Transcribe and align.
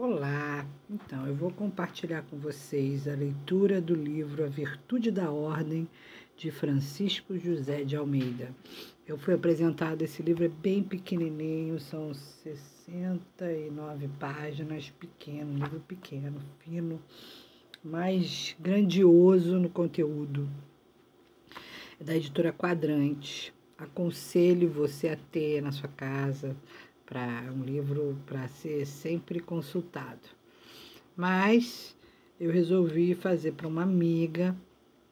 Olá! 0.00 0.64
Então, 0.88 1.26
eu 1.26 1.34
vou 1.34 1.50
compartilhar 1.50 2.22
com 2.30 2.38
vocês 2.38 3.08
a 3.08 3.14
leitura 3.16 3.80
do 3.80 3.96
livro 3.96 4.44
A 4.44 4.46
Virtude 4.46 5.10
da 5.10 5.32
Ordem, 5.32 5.88
de 6.36 6.52
Francisco 6.52 7.36
José 7.36 7.82
de 7.82 7.96
Almeida. 7.96 8.54
Eu 9.04 9.18
fui 9.18 9.34
apresentado, 9.34 10.02
esse 10.02 10.22
livro 10.22 10.44
é 10.44 10.48
bem 10.48 10.84
pequenininho, 10.84 11.80
são 11.80 12.14
69 12.14 14.08
páginas, 14.20 14.88
pequeno, 14.88 15.54
livro 15.54 15.80
pequeno, 15.80 16.40
fino, 16.60 17.02
mas 17.82 18.54
grandioso 18.60 19.58
no 19.58 19.68
conteúdo. 19.68 20.48
É 21.98 22.04
da 22.04 22.14
editora 22.14 22.52
Quadrante. 22.52 23.52
Aconselho 23.76 24.70
você 24.70 25.08
a 25.08 25.16
ter 25.16 25.60
na 25.60 25.72
sua 25.72 25.88
casa, 25.88 26.56
para 27.08 27.50
um 27.56 27.64
livro 27.64 28.18
para 28.26 28.46
ser 28.48 28.84
sempre 28.86 29.40
consultado. 29.40 30.28
Mas 31.16 31.96
eu 32.38 32.52
resolvi 32.52 33.14
fazer 33.14 33.52
para 33.52 33.66
uma 33.66 33.82
amiga 33.82 34.54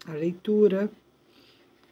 a 0.05 0.13
leitura 0.13 0.91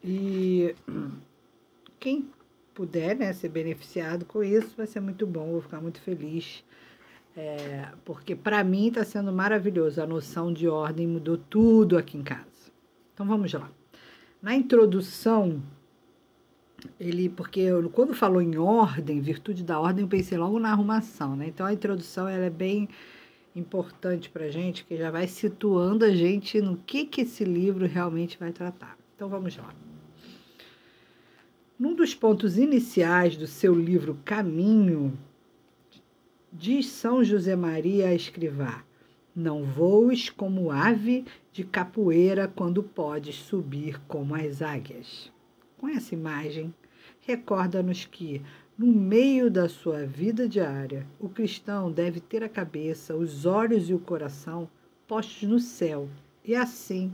e 0.05 0.75
quem 1.99 2.29
puder 2.75 3.17
né, 3.17 3.33
ser 3.33 3.49
beneficiado 3.49 4.27
com 4.27 4.45
isso 4.45 4.77
vai 4.77 4.87
ser 4.87 5.01
muito 5.01 5.27
bom, 5.27 5.53
vou 5.53 5.63
ficar 5.63 5.81
muito 5.81 6.01
feliz. 6.01 6.63
É, 7.37 7.89
porque 8.05 8.37
para 8.37 8.63
mim 8.63 8.89
está 8.89 9.05
sendo 9.05 9.33
maravilhoso. 9.33 10.01
A 10.01 10.07
noção 10.07 10.53
de 10.53 10.69
ordem 10.69 11.07
mudou 11.07 11.37
tudo 11.37 11.97
aqui 11.97 12.17
em 12.17 12.23
casa. 12.23 12.71
Então 13.13 13.27
vamos 13.27 13.53
lá. 13.53 13.71
Na 14.41 14.55
introdução 14.55 15.63
ele 16.99 17.29
porque 17.29 17.61
eu, 17.61 17.89
quando 17.91 18.15
falou 18.15 18.41
em 18.41 18.57
ordem, 18.57 19.21
virtude 19.21 19.63
da 19.63 19.79
ordem, 19.79 20.05
eu 20.05 20.09
pensei 20.09 20.39
logo 20.39 20.59
na 20.59 20.71
arrumação, 20.71 21.37
né? 21.37 21.49
Então 21.49 21.67
a 21.67 21.73
introdução 21.73 22.29
ela 22.29 22.45
é 22.45 22.51
bem 22.51 22.89
importante 23.55 24.29
para 24.29 24.51
gente, 24.51 24.85
que 24.85 24.97
já 24.97 25.11
vai 25.11 25.27
situando 25.27 26.05
a 26.05 26.11
gente 26.11 26.61
no 26.61 26.77
que 26.77 27.05
que 27.05 27.23
esse 27.23 27.45
livro 27.45 27.87
realmente 27.87 28.39
vai 28.39 28.53
tratar. 28.53 28.97
Então 29.15 29.29
vamos 29.29 29.57
lá. 29.57 29.73
Num 31.79 31.95
dos 31.95 32.15
pontos 32.15 32.59
iniciais 32.59 33.37
do 33.37 33.47
seu 33.47 33.75
livro 33.75 34.19
Caminho, 34.25 35.17
diz 36.53 36.87
São 36.87 37.23
José 37.23 37.55
Maria 37.55 38.09
a 38.09 38.15
escrivá: 38.15 38.85
Não 39.35 39.65
voes 39.65 40.31
como 40.31 40.71
ave 40.71 41.25
de 41.53 41.65
capoeira 41.65 42.49
quando 42.49 42.83
podes 42.83 43.37
subir 43.37 44.01
como 44.07 44.35
as 44.35 44.63
águias 44.63 45.33
com 45.79 45.89
essa 45.89 46.15
imagem, 46.15 46.75
recorda-nos 47.21 48.05
que, 48.05 48.43
no 48.77 48.87
meio 48.87 49.51
da 49.51 49.69
sua 49.69 50.05
vida 50.05 50.49
diária, 50.49 51.07
o 51.21 51.29
cristão 51.29 51.91
deve 51.91 52.21
ter 52.21 52.43
a 52.43 52.49
cabeça, 52.49 53.15
os 53.15 53.47
olhos 53.47 53.89
e 53.89 53.95
o 53.95 53.99
coração 53.99 54.69
postos 55.07 55.49
no 55.49 55.61
céu 55.61 56.09
e, 56.45 56.55
assim, 56.55 57.13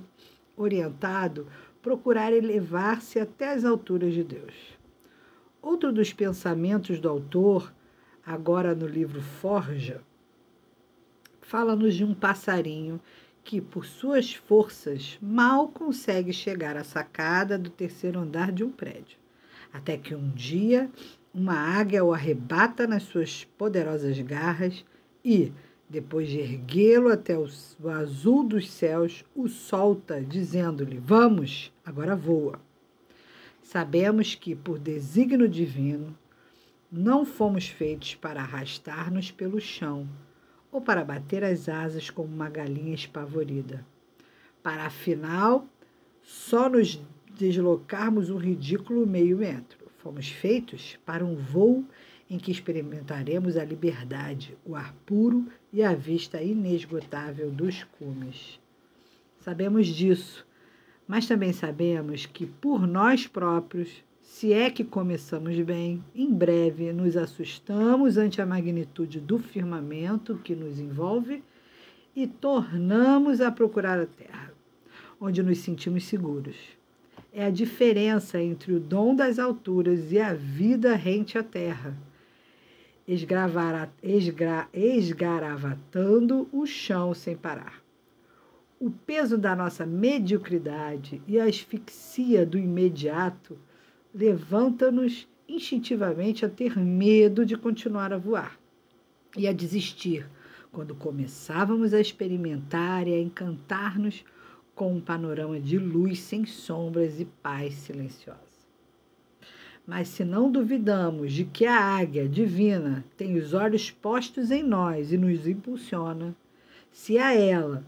orientado, 0.57 1.47
procurar 1.83 2.33
elevar-se 2.33 3.19
até 3.19 3.53
as 3.53 3.65
alturas 3.65 4.13
de 4.13 4.25
Deus. 4.25 4.55
Outro 5.63 5.93
dos 5.93 6.13
pensamentos 6.13 6.99
do 6.99 7.09
autor, 7.09 7.73
agora 8.25 8.75
no 8.75 8.87
livro 8.87 9.21
Forja, 9.21 10.03
fala-nos 11.41 11.95
de 11.95 12.05
um 12.05 12.15
passarinho 12.15 13.01
que, 13.45 13.61
por 13.61 13.87
suas 13.87 14.35
forças, 14.35 15.19
mal 15.21 15.69
consegue 15.69 16.33
chegar 16.33 16.77
à 16.77 16.85
sacada 16.85 17.59
do 17.59 17.71
terceiro 17.71 18.21
andar 18.21 18.53
de 18.53 18.63
um 18.63 18.71
prédio, 18.71 19.19
até 19.73 19.97
que 19.97 20.15
um 20.15 20.31
dia 20.31 20.91
uma 21.33 21.55
águia 21.55 22.05
o 22.05 22.13
arrebata 22.13 22.87
nas 22.87 23.05
suas 23.05 23.45
poderosas 23.57 24.19
garras 24.19 24.85
e, 25.25 25.53
depois 25.89 26.29
de 26.29 26.39
erguê-lo 26.39 27.11
até 27.11 27.39
o 27.39 27.89
azul 27.89 28.45
dos 28.45 28.71
céus, 28.71 29.25
o 29.35 29.49
solta, 29.49 30.21
dizendo-lhe: 30.21 30.99
Vamos, 30.99 31.73
agora 31.85 32.17
voa. 32.17 32.61
Sabemos 33.63 34.35
que, 34.35 34.55
por 34.55 34.79
desígnio 34.79 35.49
divino, 35.49 36.17
não 36.91 37.25
fomos 37.25 37.69
feitos 37.69 38.17
para 38.17 38.41
arrastar-nos 38.41 39.31
pelo 39.31 39.61
chão, 39.61 40.09
ou 40.73 40.81
para 40.81 41.05
bater 41.05 41.43
as 41.45 41.69
asas 41.69 42.11
como 42.11 42.33
uma 42.33 42.49
galinha 42.49 42.95
espavorida. 42.95 43.85
Para 44.63 44.87
afinal, 44.87 45.67
só 46.23 46.69
nos 46.69 47.01
deslocarmos 47.39 48.31
um 48.31 48.37
ridículo 48.37 49.07
meio 49.07 49.39
metro. 49.39 49.79
Fomos 49.99 50.29
feitos 50.29 50.99
para 51.05 51.25
um 51.25 51.35
voo 51.35 51.85
em 52.29 52.39
que 52.39 52.53
experimentaremos 52.53 53.57
a 53.57 53.65
liberdade, 53.65 54.57
o 54.65 54.77
ar 54.77 54.95
puro 55.05 55.47
e 55.73 55.83
a 55.83 55.95
vista 55.95 56.41
inesgotável 56.41 57.51
dos 57.51 57.83
cumes. 57.99 58.61
Sabemos 59.41 59.89
disso, 59.89 60.47
mas 61.09 61.27
também 61.27 61.53
sabemos 61.53 62.27
que 62.27 62.47
por 62.47 62.87
nós 62.87 63.27
próprios 63.27 64.05
se 64.31 64.53
é 64.53 64.71
que 64.71 64.85
começamos 64.85 65.59
bem, 65.59 66.03
em 66.15 66.33
breve 66.33 66.93
nos 66.93 67.17
assustamos 67.17 68.17
ante 68.17 68.41
a 68.41 68.47
magnitude 68.47 69.19
do 69.19 69.41
firmamento 69.41 70.41
que 70.45 70.55
nos 70.55 70.79
envolve 70.79 71.43
e 72.15 72.29
tornamos 72.29 73.41
a 73.41 73.51
procurar 73.51 73.99
a 73.99 74.07
terra, 74.07 74.55
onde 75.21 75.43
nos 75.43 75.59
sentimos 75.59 76.05
seguros. 76.05 76.55
É 77.33 77.45
a 77.45 77.51
diferença 77.51 78.41
entre 78.41 78.73
o 78.73 78.79
dom 78.79 79.17
das 79.17 79.41
alturas 79.41 80.13
e 80.13 80.21
a 80.21 80.33
vida 80.33 80.95
rente 80.95 81.37
à 81.37 81.43
terra, 81.43 81.99
esgra, 83.07 84.69
esgaravatando 84.73 86.49
o 86.53 86.65
chão 86.67 87.13
sem 87.13 87.37
parar. 87.37 87.83
O 88.79 88.93
peso 88.93 89.37
da 89.37 89.57
nossa 89.57 89.85
mediocridade 89.85 91.21
e 91.27 91.39
a 91.39 91.45
asfixia 91.47 92.47
do 92.47 92.57
imediato 92.57 93.59
levanta-nos 94.15 95.29
instintivamente 95.49 96.45
a 96.45 96.49
ter 96.49 96.79
medo 96.79 97.45
de 97.45 97.57
continuar 97.57 98.13
a 98.13 98.19
voar 98.19 98.59
e 99.37 99.47
a 99.47 99.53
desistir 99.53 100.29
quando 100.73 100.95
começávamos 100.95 101.93
a 101.93 102.01
experimentar 102.01 103.07
e 103.09 103.15
a 103.15 103.21
encantar-nos 103.21 104.25
com 104.75 104.95
um 104.95 105.01
panorama 105.01 105.59
de 105.59 105.79
luz 105.79 106.21
sem 106.21 106.47
sombras 106.47 107.21
e 107.21 107.25
paz 107.25 107.75
silenciosa. 107.75 108.39
Mas 109.87 110.09
se 110.09 110.25
não 110.25 110.51
duvidamos 110.51 111.33
de 111.33 111.45
que 111.45 111.67
a 111.67 111.77
águia 111.77 112.29
divina 112.29 113.05
tem 113.17 113.37
os 113.37 113.53
olhos 113.53 113.91
postos 113.91 114.51
em 114.51 114.63
nós 114.63 115.13
e 115.13 115.19
nos 115.19 115.47
impulsiona, 115.47 116.35
se 116.93 117.19
a 117.19 117.35
ela 117.35 117.85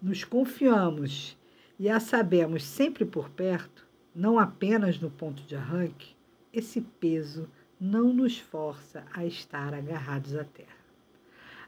nos 0.00 0.24
confiamos 0.24 1.36
e 1.78 1.88
a 1.88 1.98
sabemos 1.98 2.64
sempre 2.64 3.04
por 3.04 3.28
perto, 3.30 3.81
não 4.14 4.38
apenas 4.38 4.98
no 5.00 5.10
ponto 5.10 5.42
de 5.42 5.56
arranque, 5.56 6.14
esse 6.52 6.80
peso 6.80 7.48
não 7.80 8.12
nos 8.12 8.38
força 8.38 9.04
a 9.12 9.24
estar 9.24 9.74
agarrados 9.74 10.36
à 10.36 10.44
terra. 10.44 10.82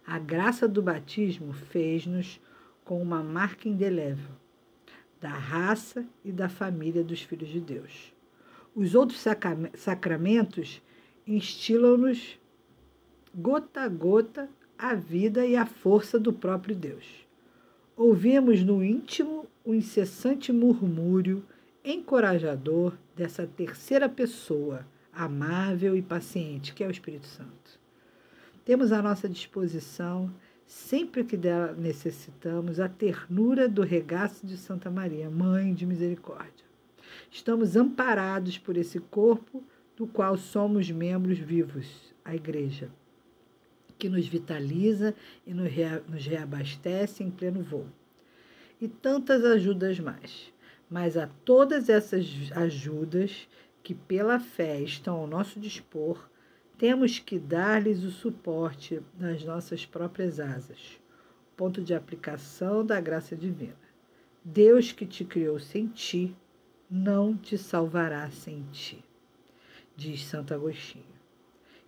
A 0.06 0.18
graça 0.18 0.68
do 0.68 0.82
batismo 0.82 1.52
fez-nos 1.52 2.40
com 2.84 3.00
uma 3.00 3.22
marca 3.22 3.68
indelével 3.68 4.30
da 5.20 5.30
raça 5.30 6.04
e 6.22 6.30
da 6.30 6.50
família 6.50 7.02
dos 7.02 7.22
filhos 7.22 7.48
de 7.48 7.58
Deus. 7.58 8.12
Os 8.74 8.94
outros 8.94 9.24
sacramentos 9.74 10.82
instilam-nos 11.26 12.38
gota 13.34 13.80
a 13.80 13.88
gota 13.88 14.50
a 14.78 14.94
vida 14.94 15.46
e 15.46 15.56
a 15.56 15.64
força 15.64 16.18
do 16.18 16.32
próprio 16.32 16.76
Deus. 16.76 17.26
Ouvimos 17.96 18.62
no 18.62 18.84
íntimo 18.84 19.46
o 19.64 19.72
incessante 19.72 20.52
murmúrio 20.52 21.42
encorajador 21.84 22.94
dessa 23.14 23.46
terceira 23.46 24.08
pessoa, 24.08 24.86
amável 25.12 25.94
e 25.94 26.00
paciente, 26.00 26.72
que 26.72 26.82
é 26.82 26.86
o 26.86 26.90
Espírito 26.90 27.26
Santo. 27.26 27.78
Temos 28.64 28.90
à 28.90 29.02
nossa 29.02 29.28
disposição, 29.28 30.32
sempre 30.66 31.22
que 31.22 31.36
dela 31.36 31.74
necessitamos, 31.74 32.80
a 32.80 32.88
ternura 32.88 33.68
do 33.68 33.82
regaço 33.82 34.46
de 34.46 34.56
Santa 34.56 34.90
Maria, 34.90 35.28
Mãe 35.28 35.74
de 35.74 35.84
Misericórdia. 35.84 36.64
Estamos 37.30 37.76
amparados 37.76 38.56
por 38.56 38.76
esse 38.78 38.98
corpo 38.98 39.62
do 39.94 40.06
qual 40.06 40.38
somos 40.38 40.90
membros 40.90 41.38
vivos, 41.38 42.14
a 42.24 42.34
Igreja, 42.34 42.88
que 43.98 44.08
nos 44.08 44.26
vitaliza 44.26 45.14
e 45.46 45.52
nos 45.52 46.26
reabastece 46.26 47.22
em 47.22 47.30
pleno 47.30 47.62
voo. 47.62 47.86
E 48.80 48.88
tantas 48.88 49.44
ajudas 49.44 50.00
mais 50.00 50.53
mas 50.94 51.16
a 51.16 51.26
todas 51.44 51.88
essas 51.88 52.24
ajudas 52.54 53.48
que 53.82 53.92
pela 53.92 54.38
fé 54.38 54.80
estão 54.80 55.16
ao 55.16 55.26
nosso 55.26 55.58
dispor, 55.58 56.30
temos 56.78 57.18
que 57.18 57.36
dar-lhes 57.36 58.04
o 58.04 58.12
suporte 58.12 59.02
nas 59.18 59.42
nossas 59.42 59.84
próprias 59.84 60.38
asas. 60.38 61.00
Ponto 61.56 61.82
de 61.82 61.94
aplicação 61.94 62.86
da 62.86 63.00
graça 63.00 63.34
divina. 63.34 63.74
Deus 64.44 64.92
que 64.92 65.04
te 65.04 65.24
criou 65.24 65.58
sem 65.58 65.88
ti, 65.88 66.32
não 66.88 67.36
te 67.36 67.58
salvará 67.58 68.30
sem 68.30 68.62
ti, 68.70 69.04
diz 69.96 70.24
Santo 70.24 70.54
Agostinho. 70.54 71.12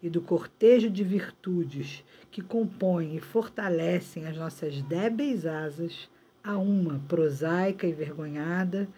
e 0.02 0.11
do 0.11 0.20
cortejo 0.20 0.91
de 0.91 1.05
virtudes 1.05 2.05
que 2.29 2.43
compõem 2.43 3.14
e 3.14 3.20
fortalecem 3.20 4.26
as 4.26 4.37
nossas 4.37 4.82
débeis 4.82 5.47
asas, 5.47 6.11
a 6.46 6.56
uma 6.56 7.00
prosaica 7.08 7.88
e 7.88 7.93
vergonhada, 7.93 8.88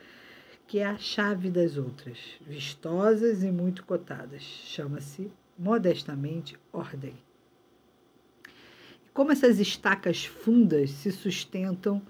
que 0.67 0.81
é 0.81 0.87
a 0.87 0.99
chave 0.99 1.51
das 1.51 1.79
outras, 1.79 2.19
vistosas 2.47 3.43
e 3.43 3.51
muito 3.51 3.87
cotadas. 3.87 4.43
Chama-se, 4.43 5.33
modestamente, 5.59 6.59
ordem. 6.71 7.15
Como 9.15 9.33
essas 9.33 9.59
estacas 9.59 10.27
fundas 10.27 10.91
se 10.91 11.11
sustentam, 11.11 12.03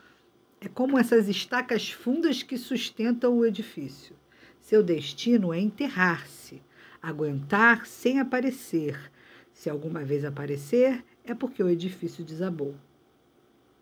é 0.61 0.67
como 0.67 0.99
essas 0.99 1.29
estacas 1.29 1.89
fundas 1.89 2.43
que 2.43 2.59
sustentam 2.59 3.39
o 3.39 3.47
edifício. 3.47 4.17
Seu 4.61 4.83
destino 4.83 5.55
é 5.55 5.61
enterrar-se, 5.61 6.61
aguentar 7.01 7.87
sem 7.87 8.19
aparecer. 8.19 8.99
Se 9.53 9.71
alguma 9.71 10.03
vez 10.03 10.25
aparecer, 10.25 11.05
é 11.25 11.33
porque 11.33 11.63
o 11.63 11.69
edifício 11.69 12.25
desabou. 12.25 12.75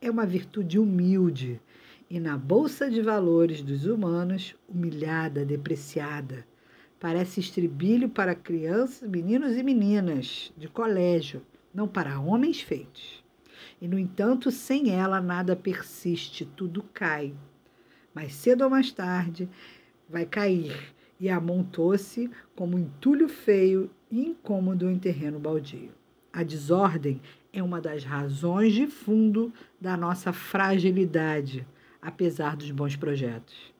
É 0.00 0.10
uma 0.10 0.26
virtude 0.26 0.78
humilde 0.78 1.60
e 2.08 2.20
na 2.20 2.36
bolsa 2.36 2.90
de 2.90 3.00
valores 3.00 3.62
dos 3.62 3.86
humanos, 3.86 4.54
humilhada, 4.68 5.44
depreciada. 5.44 6.46
Parece 7.00 7.40
estribilho 7.40 8.08
para 8.08 8.34
crianças, 8.34 9.08
meninos 9.08 9.56
e 9.56 9.62
meninas 9.62 10.52
de 10.56 10.68
colégio, 10.68 11.42
não 11.74 11.88
para 11.88 12.20
homens 12.20 12.60
feitos. 12.60 13.24
E, 13.80 13.88
no 13.88 13.98
entanto, 13.98 14.50
sem 14.50 14.90
ela 14.90 15.20
nada 15.20 15.56
persiste, 15.56 16.44
tudo 16.44 16.82
cai. 16.92 17.34
Mais 18.14 18.34
cedo 18.34 18.64
ou 18.64 18.70
mais 18.70 18.92
tarde 18.92 19.48
vai 20.08 20.24
cair, 20.24 20.94
e 21.18 21.28
amontou-se 21.28 22.30
como 22.54 22.78
entulho 22.78 23.28
feio 23.28 23.90
e 24.10 24.20
incômodo 24.26 24.90
em 24.90 24.98
terreno 24.98 25.38
baldio. 25.38 25.90
A 26.36 26.42
desordem 26.42 27.18
é 27.50 27.62
uma 27.62 27.80
das 27.80 28.04
razões 28.04 28.74
de 28.74 28.86
fundo 28.86 29.50
da 29.80 29.96
nossa 29.96 30.34
fragilidade, 30.34 31.66
apesar 32.02 32.54
dos 32.54 32.70
bons 32.70 32.94
projetos. 32.94 33.72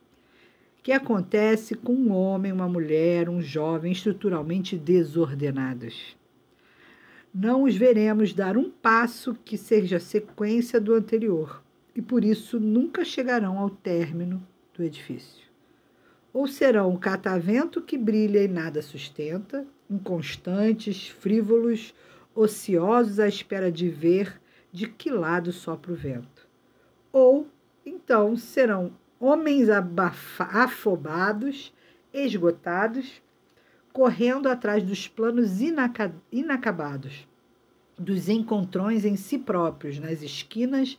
O 0.78 0.82
que 0.82 0.90
acontece 0.90 1.74
com 1.74 1.92
um 1.92 2.10
homem, 2.10 2.50
uma 2.50 2.66
mulher, 2.66 3.28
um 3.28 3.42
jovem 3.42 3.92
estruturalmente 3.92 4.74
desordenados? 4.74 6.16
Não 7.34 7.64
os 7.64 7.76
veremos 7.76 8.32
dar 8.32 8.56
um 8.56 8.70
passo 8.70 9.36
que 9.44 9.58
seja 9.58 10.00
sequência 10.00 10.80
do 10.80 10.94
anterior 10.94 11.62
e 11.94 12.00
por 12.00 12.24
isso 12.24 12.58
nunca 12.58 13.04
chegarão 13.04 13.58
ao 13.58 13.68
término 13.68 14.42
do 14.72 14.82
edifício. 14.82 15.44
Ou 16.32 16.46
serão 16.48 16.94
o 16.94 16.98
catavento 16.98 17.82
que 17.82 17.98
brilha 17.98 18.42
e 18.42 18.48
nada 18.48 18.80
sustenta, 18.80 19.66
inconstantes, 19.90 21.08
frívolos, 21.08 21.92
ociosos 22.36 23.18
à 23.18 23.26
espera 23.26 23.72
de 23.72 23.88
ver 23.88 24.40
de 24.70 24.86
que 24.86 25.10
lado 25.10 25.52
sopra 25.52 25.92
o 25.92 25.96
vento. 25.96 26.46
Ou, 27.10 27.48
então, 27.84 28.36
serão 28.36 28.92
homens 29.18 29.68
afobados, 30.38 31.72
esgotados, 32.12 33.22
correndo 33.92 34.48
atrás 34.48 34.82
dos 34.84 35.08
planos 35.08 35.60
inacabados, 36.30 37.26
dos 37.98 38.28
encontrões 38.28 39.06
em 39.06 39.16
si 39.16 39.38
próprios, 39.38 39.98
nas 39.98 40.20
esquinas 40.20 40.98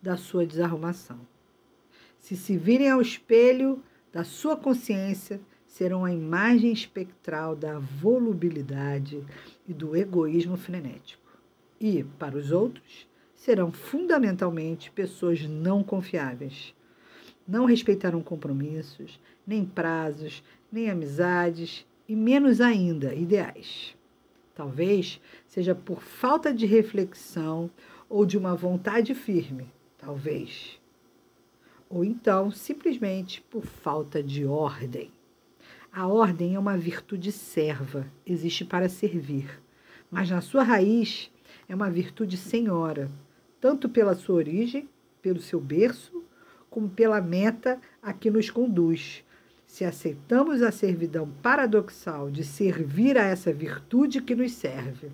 da 0.00 0.16
sua 0.16 0.46
desarrumação. 0.46 1.18
Se 2.20 2.36
se 2.36 2.56
virem 2.56 2.88
ao 2.88 3.00
espelho 3.00 3.82
da 4.12 4.22
sua 4.22 4.56
consciência, 4.56 5.40
serão 5.76 6.06
a 6.06 6.10
imagem 6.10 6.72
espectral 6.72 7.54
da 7.54 7.78
volubilidade 7.78 9.22
e 9.68 9.74
do 9.74 9.94
egoísmo 9.94 10.56
frenético. 10.56 11.30
E, 11.78 12.02
para 12.18 12.34
os 12.34 12.50
outros, 12.50 13.06
serão 13.34 13.70
fundamentalmente 13.70 14.90
pessoas 14.90 15.46
não 15.46 15.84
confiáveis. 15.84 16.74
Não 17.46 17.66
respeitarão 17.66 18.22
compromissos, 18.22 19.20
nem 19.46 19.66
prazos, 19.66 20.42
nem 20.72 20.88
amizades 20.88 21.86
e, 22.08 22.16
menos 22.16 22.62
ainda, 22.62 23.14
ideais. 23.14 23.94
Talvez 24.54 25.20
seja 25.46 25.74
por 25.74 26.00
falta 26.00 26.54
de 26.54 26.64
reflexão 26.64 27.70
ou 28.08 28.24
de 28.24 28.38
uma 28.38 28.54
vontade 28.54 29.14
firme, 29.14 29.70
talvez. 29.98 30.80
Ou 31.90 32.02
então, 32.02 32.50
simplesmente 32.50 33.42
por 33.42 33.66
falta 33.66 34.22
de 34.22 34.46
ordem. 34.46 35.14
A 35.96 36.06
ordem 36.06 36.54
é 36.54 36.58
uma 36.58 36.76
virtude 36.76 37.32
serva, 37.32 38.06
existe 38.26 38.66
para 38.66 38.86
servir, 38.86 39.48
mas 40.10 40.28
na 40.28 40.42
sua 40.42 40.62
raiz 40.62 41.32
é 41.66 41.74
uma 41.74 41.90
virtude 41.90 42.36
senhora, 42.36 43.10
tanto 43.58 43.88
pela 43.88 44.14
sua 44.14 44.34
origem, 44.34 44.86
pelo 45.22 45.40
seu 45.40 45.58
berço, 45.58 46.22
como 46.68 46.86
pela 46.86 47.18
meta 47.22 47.80
a 48.02 48.12
que 48.12 48.30
nos 48.30 48.50
conduz. 48.50 49.24
Se 49.66 49.86
aceitamos 49.86 50.60
a 50.60 50.70
servidão 50.70 51.30
paradoxal 51.40 52.30
de 52.30 52.44
servir 52.44 53.16
a 53.16 53.24
essa 53.24 53.50
virtude 53.50 54.20
que 54.20 54.34
nos 54.34 54.52
serve. 54.52 55.10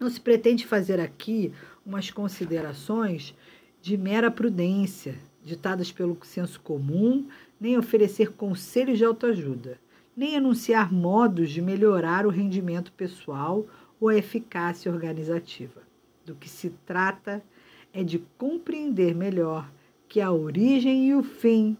Não 0.00 0.10
se 0.10 0.20
pretende 0.20 0.66
fazer 0.66 0.98
aqui 0.98 1.52
umas 1.86 2.10
considerações 2.10 3.36
de 3.80 3.96
mera 3.96 4.32
prudência, 4.32 5.14
ditadas 5.44 5.92
pelo 5.92 6.18
senso 6.24 6.58
comum, 6.60 7.28
nem 7.64 7.78
oferecer 7.78 8.32
conselhos 8.32 8.98
de 8.98 9.06
autoajuda, 9.06 9.80
nem 10.14 10.36
anunciar 10.36 10.92
modos 10.92 11.50
de 11.50 11.62
melhorar 11.62 12.26
o 12.26 12.30
rendimento 12.30 12.92
pessoal 12.92 13.66
ou 13.98 14.10
a 14.10 14.16
eficácia 14.16 14.92
organizativa. 14.92 15.80
Do 16.26 16.34
que 16.34 16.46
se 16.46 16.68
trata 16.84 17.42
é 17.90 18.04
de 18.04 18.18
compreender 18.36 19.14
melhor 19.14 19.72
que 20.06 20.20
a 20.20 20.30
origem 20.30 21.08
e 21.08 21.14
o 21.14 21.22
fim 21.22 21.74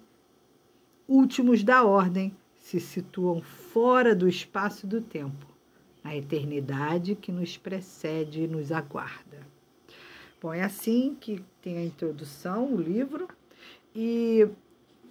últimos 1.06 1.62
da 1.62 1.84
ordem 1.84 2.34
se 2.56 2.80
situam 2.80 3.42
fora 3.42 4.14
do 4.14 4.26
espaço 4.26 4.86
do 4.86 5.02
tempo, 5.02 5.46
na 6.02 6.16
eternidade 6.16 7.14
que 7.14 7.30
nos 7.30 7.58
precede 7.58 8.44
e 8.44 8.48
nos 8.48 8.72
aguarda. 8.72 9.46
Bom, 10.40 10.54
é 10.54 10.62
assim 10.62 11.14
que 11.20 11.44
tem 11.60 11.76
a 11.76 11.84
introdução, 11.84 12.72
o 12.72 12.80
livro, 12.80 13.28
e 13.94 14.48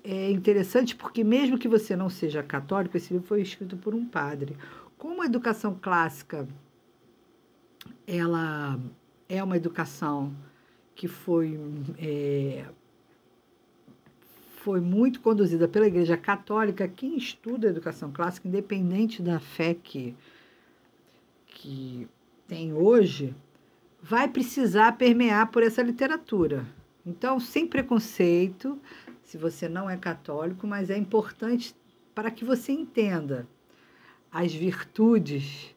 é 0.04 0.30
interessante 0.30 0.96
porque, 0.96 1.24
mesmo 1.24 1.58
que 1.58 1.68
você 1.68 1.96
não 1.96 2.10
seja 2.10 2.44
católico, 2.44 2.98
esse 2.98 3.14
livro 3.14 3.28
foi 3.28 3.42
escrito 3.42 3.78
por 3.78 3.96
um 3.96 4.06
padre. 4.06 4.58
Como 4.98 5.22
a 5.22 5.26
educação 5.26 5.78
clássica 5.82 6.48
ela 8.06 8.80
é 9.30 9.42
uma 9.44 9.58
educação 9.58 10.34
que 10.96 11.08
foi, 11.08 11.60
é, 11.98 12.66
foi 14.58 14.80
muito 14.80 15.22
conduzida 15.22 15.68
pela 15.68 15.88
Igreja 15.88 16.18
Católica, 16.18 16.88
quem 16.88 17.18
estuda 17.18 17.68
a 17.68 17.72
educação 17.72 18.12
clássica, 18.12 18.48
independente 18.48 19.22
da 19.22 19.40
fé 19.40 19.74
que, 19.74 20.16
que 21.48 22.08
tem 22.48 22.74
hoje, 22.74 23.34
vai 24.02 24.28
precisar 24.28 24.98
permear 24.98 25.50
por 25.50 25.64
essa 25.64 25.82
literatura. 25.82 26.66
Então, 27.06 27.40
sem 27.40 27.68
preconceito, 27.68 28.80
se 29.24 29.38
você 29.38 29.68
não 29.68 29.90
é 29.90 29.98
católico, 29.98 30.66
mas 30.66 30.90
é 30.90 30.98
importante 30.98 31.76
para 32.16 32.32
que 32.32 32.46
você 32.46 32.72
entenda 32.72 33.48
as 34.32 34.54
virtudes. 34.54 35.76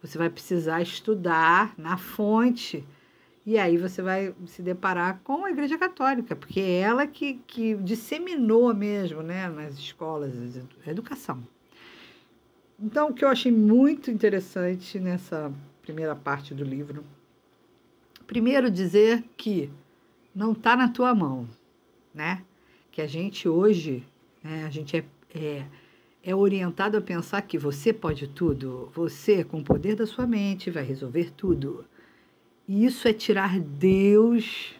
Você 0.00 0.16
vai 0.16 0.30
precisar 0.30 0.80
estudar 0.80 1.74
na 1.76 1.96
fonte. 1.96 2.84
E 3.44 3.58
aí 3.58 3.76
você 3.76 4.00
vai 4.00 4.34
se 4.46 4.62
deparar 4.62 5.20
com 5.24 5.44
a 5.44 5.50
Igreja 5.50 5.76
Católica, 5.76 6.36
porque 6.36 6.60
é 6.60 6.80
ela 6.80 7.06
que, 7.06 7.40
que 7.46 7.74
disseminou 7.76 8.72
mesmo 8.72 9.20
né, 9.20 9.48
nas 9.48 9.74
escolas 9.74 10.32
a 10.86 10.90
educação. 10.90 11.42
Então, 12.80 13.10
o 13.10 13.14
que 13.14 13.24
eu 13.24 13.28
achei 13.28 13.50
muito 13.50 14.10
interessante 14.10 14.98
nessa 14.98 15.52
primeira 15.82 16.14
parte 16.14 16.54
do 16.54 16.64
livro, 16.64 17.04
primeiro 18.26 18.70
dizer 18.70 19.24
que 19.36 19.70
não 20.34 20.52
está 20.52 20.76
na 20.76 20.88
tua 20.88 21.14
mão, 21.14 21.48
né? 22.14 22.42
Que 22.90 23.00
a 23.00 23.06
gente 23.06 23.48
hoje, 23.48 24.04
né, 24.42 24.64
a 24.66 24.70
gente 24.70 24.96
é, 24.96 25.04
é, 25.34 25.66
é 26.22 26.34
orientado 26.34 26.96
a 26.96 27.00
pensar 27.00 27.42
que 27.42 27.58
você 27.58 27.92
pode 27.92 28.26
tudo, 28.28 28.90
você, 28.94 29.44
com 29.44 29.60
o 29.60 29.64
poder 29.64 29.94
da 29.94 30.06
sua 30.06 30.26
mente, 30.26 30.70
vai 30.70 30.84
resolver 30.84 31.32
tudo. 31.36 31.84
E 32.66 32.84
isso 32.84 33.06
é 33.08 33.12
tirar 33.12 33.58
Deus 33.60 34.74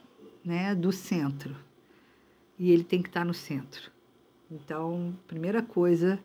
né, 0.44 0.74
do 0.74 0.92
centro. 0.92 1.54
E 2.58 2.70
ele 2.70 2.84
tem 2.84 3.02
que 3.02 3.08
estar 3.08 3.24
no 3.24 3.34
centro. 3.34 3.90
Então, 4.50 5.14
primeira 5.26 5.62
coisa, 5.62 6.18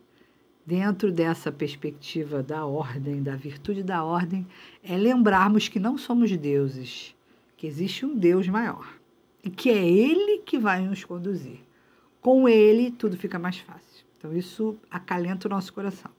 dentro 0.64 1.10
dessa 1.10 1.50
perspectiva 1.50 2.42
da 2.42 2.64
ordem, 2.66 3.22
da 3.22 3.34
virtude 3.34 3.82
da 3.82 4.04
ordem, 4.04 4.46
é 4.82 4.96
lembrarmos 4.96 5.68
que 5.68 5.80
não 5.80 5.96
somos 5.96 6.34
deuses, 6.36 7.14
que 7.56 7.66
existe 7.66 8.04
um 8.04 8.14
Deus 8.14 8.46
maior 8.46 8.97
e 9.42 9.50
que 9.50 9.70
é 9.70 9.86
Ele 9.86 10.38
que 10.38 10.58
vai 10.58 10.80
nos 10.80 11.04
conduzir. 11.04 11.60
Com 12.20 12.48
Ele, 12.48 12.90
tudo 12.90 13.16
fica 13.16 13.38
mais 13.38 13.58
fácil. 13.58 14.04
Então, 14.16 14.36
isso 14.36 14.76
acalenta 14.90 15.46
o 15.46 15.50
nosso 15.50 15.72
coração. 15.72 16.10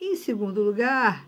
Em 0.00 0.16
segundo 0.16 0.62
lugar, 0.62 1.26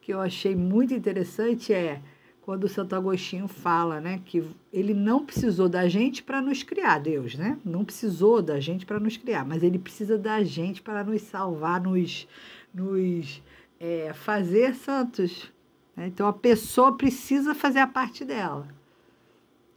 que 0.00 0.12
eu 0.12 0.20
achei 0.20 0.54
muito 0.54 0.92
interessante 0.92 1.72
é 1.72 2.02
quando 2.42 2.64
o 2.64 2.68
Santo 2.68 2.96
Agostinho 2.96 3.46
fala, 3.46 4.00
né, 4.00 4.20
que 4.24 4.44
ele 4.72 4.92
não 4.92 5.24
precisou 5.24 5.68
da 5.68 5.88
gente 5.88 6.24
para 6.24 6.42
nos 6.42 6.64
criar, 6.64 6.98
Deus, 6.98 7.36
né? 7.36 7.56
Não 7.64 7.84
precisou 7.84 8.42
da 8.42 8.58
gente 8.58 8.84
para 8.84 8.98
nos 8.98 9.16
criar, 9.16 9.46
mas 9.46 9.62
ele 9.62 9.78
precisa 9.78 10.18
da 10.18 10.42
gente 10.42 10.82
para 10.82 11.04
nos 11.04 11.22
salvar, 11.22 11.80
nos, 11.80 12.26
nos 12.74 13.40
é, 13.78 14.12
fazer 14.12 14.74
santos. 14.74 15.52
Né? 15.96 16.08
Então 16.08 16.26
a 16.26 16.32
pessoa 16.32 16.96
precisa 16.96 17.54
fazer 17.54 17.78
a 17.78 17.86
parte 17.86 18.24
dela. 18.24 18.66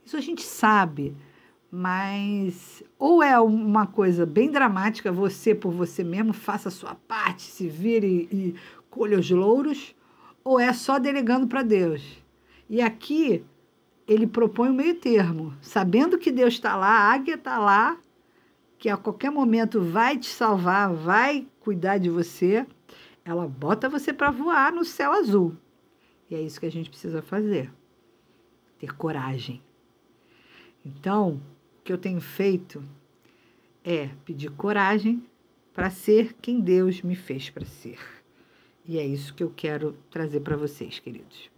Isso 0.05 0.15
a 0.15 0.21
gente 0.21 0.43
sabe, 0.43 1.17
mas 1.71 2.83
ou 2.99 3.23
é 3.23 3.39
uma 3.39 3.87
coisa 3.87 4.23
bem 4.23 4.51
dramática, 4.51 5.11
você 5.11 5.55
por 5.55 5.71
você 5.71 6.03
mesmo 6.03 6.31
faça 6.31 6.69
a 6.69 6.71
sua 6.71 6.93
parte, 6.93 7.41
se 7.41 7.67
vire 7.67 8.29
e 8.31 8.55
colha 8.87 9.19
os 9.19 9.29
louros, 9.31 9.95
ou 10.43 10.59
é 10.59 10.71
só 10.71 10.99
delegando 10.99 11.47
para 11.47 11.63
Deus. 11.63 12.23
E 12.69 12.81
aqui 12.81 13.43
ele 14.07 14.27
propõe 14.27 14.69
um 14.69 14.75
meio 14.75 14.93
termo, 14.93 15.53
sabendo 15.59 16.19
que 16.19 16.31
Deus 16.31 16.53
está 16.53 16.75
lá, 16.75 16.87
a 16.87 17.13
águia 17.13 17.33
está 17.33 17.57
lá, 17.57 17.97
que 18.77 18.89
a 18.89 18.97
qualquer 18.97 19.31
momento 19.31 19.81
vai 19.81 20.19
te 20.19 20.27
salvar, 20.27 20.93
vai 20.93 21.47
cuidar 21.59 21.97
de 21.97 22.11
você, 22.11 22.63
ela 23.23 23.47
bota 23.47 23.89
você 23.89 24.13
para 24.13 24.29
voar 24.29 24.71
no 24.71 24.85
céu 24.85 25.11
azul. 25.11 25.57
E 26.29 26.35
é 26.35 26.41
isso 26.41 26.59
que 26.59 26.67
a 26.67 26.71
gente 26.71 26.91
precisa 26.91 27.23
fazer. 27.23 27.73
Ter 28.77 28.95
coragem. 28.95 29.63
Então, 30.85 31.41
o 31.79 31.83
que 31.83 31.91
eu 31.91 31.97
tenho 31.97 32.21
feito 32.21 32.83
é 33.83 34.09
pedir 34.23 34.51
coragem 34.51 35.23
para 35.73 35.89
ser 35.89 36.33
quem 36.41 36.61
Deus 36.61 37.01
me 37.01 37.15
fez 37.15 37.49
para 37.49 37.65
ser. 37.65 37.99
E 38.85 38.99
é 38.99 39.05
isso 39.05 39.33
que 39.33 39.43
eu 39.43 39.51
quero 39.55 39.97
trazer 40.11 40.41
para 40.41 40.55
vocês, 40.55 40.99
queridos. 40.99 41.49